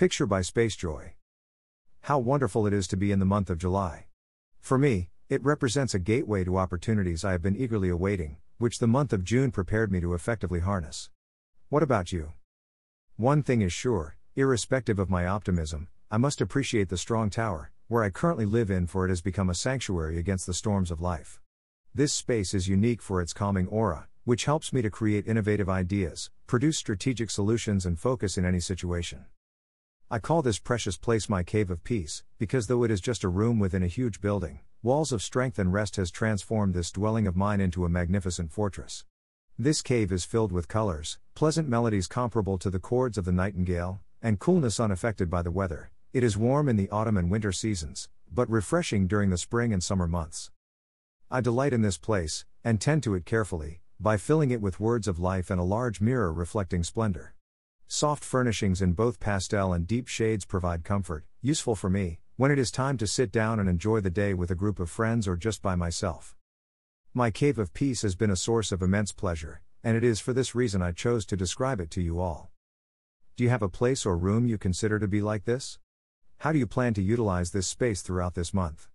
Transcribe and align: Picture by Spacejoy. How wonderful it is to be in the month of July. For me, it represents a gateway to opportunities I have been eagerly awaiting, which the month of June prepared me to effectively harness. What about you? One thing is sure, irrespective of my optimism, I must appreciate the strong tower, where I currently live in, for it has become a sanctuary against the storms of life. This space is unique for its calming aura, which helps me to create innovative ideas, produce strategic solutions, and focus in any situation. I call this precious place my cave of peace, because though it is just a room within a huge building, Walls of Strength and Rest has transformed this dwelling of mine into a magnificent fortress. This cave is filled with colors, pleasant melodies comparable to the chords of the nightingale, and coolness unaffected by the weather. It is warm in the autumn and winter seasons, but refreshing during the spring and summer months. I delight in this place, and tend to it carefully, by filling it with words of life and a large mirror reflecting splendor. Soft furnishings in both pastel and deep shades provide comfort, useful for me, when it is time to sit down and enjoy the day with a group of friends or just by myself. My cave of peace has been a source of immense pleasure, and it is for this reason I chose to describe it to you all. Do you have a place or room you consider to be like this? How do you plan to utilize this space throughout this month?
Picture 0.00 0.24
by 0.24 0.40
Spacejoy. 0.40 1.10
How 2.04 2.18
wonderful 2.18 2.66
it 2.66 2.72
is 2.72 2.88
to 2.88 2.96
be 2.96 3.12
in 3.12 3.18
the 3.18 3.26
month 3.26 3.50
of 3.50 3.58
July. 3.58 4.06
For 4.58 4.78
me, 4.78 5.10
it 5.28 5.44
represents 5.44 5.92
a 5.92 5.98
gateway 5.98 6.42
to 6.44 6.56
opportunities 6.56 7.22
I 7.22 7.32
have 7.32 7.42
been 7.42 7.54
eagerly 7.54 7.90
awaiting, 7.90 8.38
which 8.56 8.78
the 8.78 8.86
month 8.86 9.12
of 9.12 9.24
June 9.24 9.50
prepared 9.50 9.92
me 9.92 10.00
to 10.00 10.14
effectively 10.14 10.60
harness. 10.60 11.10
What 11.68 11.82
about 11.82 12.12
you? 12.12 12.32
One 13.16 13.42
thing 13.42 13.60
is 13.60 13.74
sure, 13.74 14.16
irrespective 14.34 14.98
of 14.98 15.10
my 15.10 15.26
optimism, 15.26 15.88
I 16.10 16.16
must 16.16 16.40
appreciate 16.40 16.88
the 16.88 16.96
strong 16.96 17.28
tower, 17.28 17.70
where 17.88 18.02
I 18.02 18.08
currently 18.08 18.46
live 18.46 18.70
in, 18.70 18.86
for 18.86 19.04
it 19.04 19.10
has 19.10 19.20
become 19.20 19.50
a 19.50 19.54
sanctuary 19.54 20.18
against 20.18 20.46
the 20.46 20.54
storms 20.54 20.90
of 20.90 21.02
life. 21.02 21.42
This 21.94 22.14
space 22.14 22.54
is 22.54 22.68
unique 22.68 23.02
for 23.02 23.20
its 23.20 23.34
calming 23.34 23.68
aura, 23.68 24.08
which 24.24 24.46
helps 24.46 24.72
me 24.72 24.80
to 24.80 24.88
create 24.88 25.28
innovative 25.28 25.68
ideas, 25.68 26.30
produce 26.46 26.78
strategic 26.78 27.30
solutions, 27.30 27.84
and 27.84 27.98
focus 27.98 28.38
in 28.38 28.46
any 28.46 28.60
situation. 28.60 29.26
I 30.12 30.18
call 30.18 30.42
this 30.42 30.58
precious 30.58 30.96
place 30.96 31.28
my 31.28 31.44
cave 31.44 31.70
of 31.70 31.84
peace, 31.84 32.24
because 32.36 32.66
though 32.66 32.82
it 32.82 32.90
is 32.90 33.00
just 33.00 33.22
a 33.22 33.28
room 33.28 33.60
within 33.60 33.84
a 33.84 33.86
huge 33.86 34.20
building, 34.20 34.58
Walls 34.82 35.12
of 35.12 35.22
Strength 35.22 35.56
and 35.60 35.72
Rest 35.72 35.94
has 35.94 36.10
transformed 36.10 36.74
this 36.74 36.90
dwelling 36.90 37.28
of 37.28 37.36
mine 37.36 37.60
into 37.60 37.84
a 37.84 37.88
magnificent 37.88 38.50
fortress. 38.50 39.04
This 39.56 39.82
cave 39.82 40.10
is 40.10 40.24
filled 40.24 40.50
with 40.50 40.66
colors, 40.66 41.20
pleasant 41.36 41.68
melodies 41.68 42.08
comparable 42.08 42.58
to 42.58 42.70
the 42.70 42.80
chords 42.80 43.18
of 43.18 43.24
the 43.24 43.30
nightingale, 43.30 44.00
and 44.20 44.40
coolness 44.40 44.80
unaffected 44.80 45.30
by 45.30 45.42
the 45.42 45.52
weather. 45.52 45.92
It 46.12 46.24
is 46.24 46.36
warm 46.36 46.68
in 46.68 46.74
the 46.74 46.90
autumn 46.90 47.16
and 47.16 47.30
winter 47.30 47.52
seasons, 47.52 48.08
but 48.28 48.50
refreshing 48.50 49.06
during 49.06 49.30
the 49.30 49.38
spring 49.38 49.72
and 49.72 49.80
summer 49.80 50.08
months. 50.08 50.50
I 51.30 51.40
delight 51.40 51.72
in 51.72 51.82
this 51.82 51.98
place, 51.98 52.44
and 52.64 52.80
tend 52.80 53.04
to 53.04 53.14
it 53.14 53.24
carefully, 53.24 53.80
by 54.00 54.16
filling 54.16 54.50
it 54.50 54.60
with 54.60 54.80
words 54.80 55.06
of 55.06 55.20
life 55.20 55.50
and 55.50 55.60
a 55.60 55.62
large 55.62 56.00
mirror 56.00 56.32
reflecting 56.32 56.82
splendor. 56.82 57.36
Soft 57.92 58.22
furnishings 58.22 58.80
in 58.80 58.92
both 58.92 59.18
pastel 59.18 59.72
and 59.72 59.84
deep 59.84 60.06
shades 60.06 60.44
provide 60.44 60.84
comfort, 60.84 61.24
useful 61.42 61.74
for 61.74 61.90
me, 61.90 62.20
when 62.36 62.52
it 62.52 62.58
is 62.58 62.70
time 62.70 62.96
to 62.96 63.04
sit 63.04 63.32
down 63.32 63.58
and 63.58 63.68
enjoy 63.68 63.98
the 63.98 64.08
day 64.08 64.32
with 64.32 64.48
a 64.48 64.54
group 64.54 64.78
of 64.78 64.88
friends 64.88 65.26
or 65.26 65.36
just 65.36 65.60
by 65.60 65.74
myself. 65.74 66.36
My 67.14 67.32
cave 67.32 67.58
of 67.58 67.74
peace 67.74 68.02
has 68.02 68.14
been 68.14 68.30
a 68.30 68.36
source 68.36 68.70
of 68.70 68.80
immense 68.80 69.10
pleasure, 69.10 69.60
and 69.82 69.96
it 69.96 70.04
is 70.04 70.20
for 70.20 70.32
this 70.32 70.54
reason 70.54 70.80
I 70.80 70.92
chose 70.92 71.26
to 71.26 71.36
describe 71.36 71.80
it 71.80 71.90
to 71.90 72.00
you 72.00 72.20
all. 72.20 72.52
Do 73.34 73.42
you 73.42 73.50
have 73.50 73.60
a 73.60 73.68
place 73.68 74.06
or 74.06 74.16
room 74.16 74.46
you 74.46 74.56
consider 74.56 75.00
to 75.00 75.08
be 75.08 75.20
like 75.20 75.44
this? 75.44 75.80
How 76.38 76.52
do 76.52 76.60
you 76.60 76.68
plan 76.68 76.94
to 76.94 77.02
utilize 77.02 77.50
this 77.50 77.66
space 77.66 78.02
throughout 78.02 78.34
this 78.34 78.54
month? 78.54 78.86